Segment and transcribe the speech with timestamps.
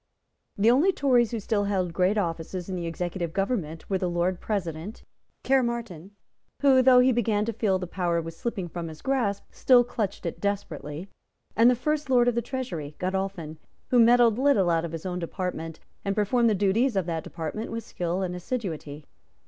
[0.57, 4.41] The only Tories who still held great offices in the executive government were the Lord
[4.41, 5.03] President,
[5.43, 6.15] Caermarthen,
[6.63, 10.25] who, though he began to feel that power was slipping from his grasp, still clutched
[10.25, 11.07] it desperately,
[11.55, 13.59] and the first Lord of the Treasury, Godolphin,
[13.89, 17.69] who meddled little out of his own department, and performed the duties of that department
[17.69, 19.05] with skill and assiduity.